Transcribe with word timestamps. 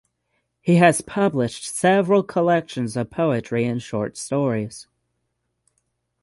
He 0.61 0.77
has 0.77 1.01
published 1.01 1.63
several 1.67 2.23
collections 2.23 2.97
of 2.97 3.11
poetry 3.11 3.65
and 3.65 3.79
short 3.79 4.17
stories. 4.17 4.87